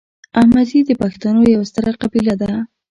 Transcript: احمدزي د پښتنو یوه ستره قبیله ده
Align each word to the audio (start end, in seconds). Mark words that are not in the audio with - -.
احمدزي 0.39 0.79
د 0.85 0.91
پښتنو 1.01 1.41
یوه 1.53 1.65
ستره 1.71 1.91
قبیله 2.01 2.35
ده 2.41 2.51